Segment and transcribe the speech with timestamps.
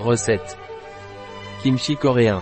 [0.00, 0.56] Recette.
[1.64, 2.40] Kimchi coréen.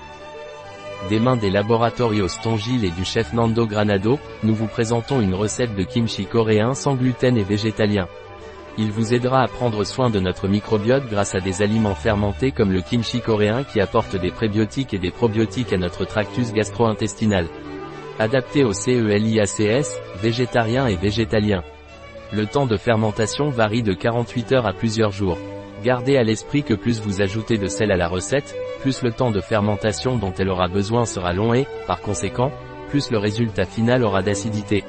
[1.09, 5.75] Des mains des laboratorios Tongil et du chef Nando Granado, nous vous présentons une recette
[5.75, 8.09] de kimchi coréen sans gluten et végétalien.
[8.77, 12.73] Il vous aidera à prendre soin de notre microbiote grâce à des aliments fermentés comme
[12.73, 17.47] le kimchi coréen qui apporte des prébiotiques et des probiotiques à notre tractus gastro-intestinal.
[18.19, 21.63] Adapté au CELIACS, végétarien et végétalien.
[22.35, 25.39] Le temps de fermentation varie de 48 heures à plusieurs jours.
[25.87, 29.31] Gardez à l'esprit que plus vous ajoutez de sel à la recette, plus le temps
[29.31, 32.51] de fermentation dont elle aura besoin sera long et, par conséquent,
[32.89, 34.83] plus le résultat final aura d'acidité.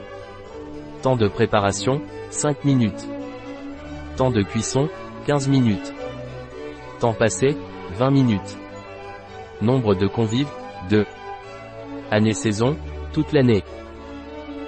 [1.03, 3.07] Temps de préparation, 5 minutes.
[4.15, 4.89] Temps de cuisson,
[5.27, 5.93] 15 minutes.
[6.99, 7.55] Temps passé,
[7.93, 8.57] 20 minutes.
[9.61, 10.49] Nombre de convives,
[10.89, 11.05] 2.
[12.09, 12.75] Année-saison,
[13.13, 13.63] toute l'année.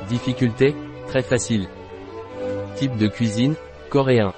[0.10, 0.76] Difficulté,
[1.08, 1.68] très facile.
[2.76, 3.56] Type de cuisine,
[3.90, 4.32] coréen.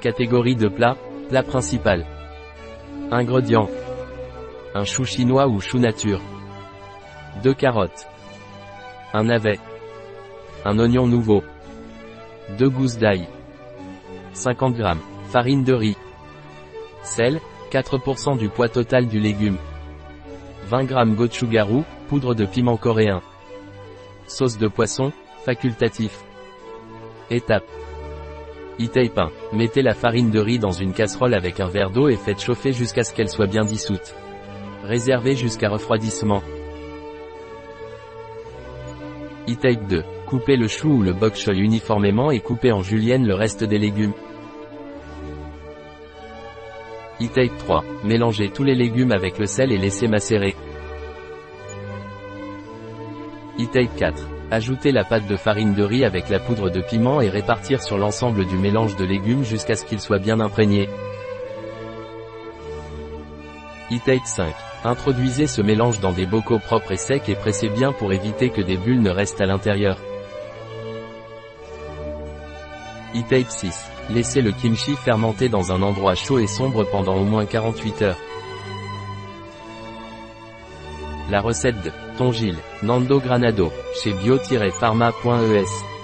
[0.00, 0.96] Catégorie de plat,
[1.28, 2.06] plat principal.
[3.10, 3.68] Ingrédients.
[4.72, 6.20] Un chou chinois ou chou nature.
[7.42, 8.06] 2 carottes.
[9.12, 9.58] Un navet.
[10.64, 11.42] Un oignon nouveau.
[12.58, 13.26] 2 gousses d'ail.
[14.34, 14.84] 50 g.
[15.30, 15.96] Farine de riz.
[17.02, 17.40] Sel,
[17.72, 19.56] 4% du poids total du légume.
[20.66, 23.20] 20 g gochugaru, poudre de piment coréen.
[24.28, 25.12] Sauce de poisson,
[25.44, 26.20] facultatif.
[27.30, 27.66] Étape.
[28.80, 29.30] E-tape 1.
[29.54, 32.72] Mettez la farine de riz dans une casserole avec un verre d'eau et faites chauffer
[32.72, 34.14] jusqu'à ce qu'elle soit bien dissoute.
[34.84, 36.42] Réservez jusqu'à refroidissement.
[39.48, 40.04] E-tape 2.
[40.26, 43.78] Coupez le chou ou le bok choy uniformément et coupez en julienne le reste des
[43.78, 44.12] légumes.
[47.20, 47.84] E-tape 3.
[48.04, 50.54] Mélangez tous les légumes avec le sel et laissez macérer.
[53.58, 54.37] E-tape 4.
[54.50, 57.98] Ajoutez la pâte de farine de riz avec la poudre de piment et répartir sur
[57.98, 60.88] l'ensemble du mélange de légumes jusqu'à ce qu'il soit bien imprégné.
[63.92, 64.54] E-tape 5.
[64.84, 68.62] Introduisez ce mélange dans des bocaux propres et secs et pressez bien pour éviter que
[68.62, 69.98] des bulles ne restent à l'intérieur.
[73.14, 73.90] E-tape 6.
[74.08, 78.18] Laissez le kimchi fermenter dans un endroit chaud et sombre pendant au moins 48 heures.
[81.30, 85.97] La recette de Tongil, Nando Granado, chez bio-pharma.es.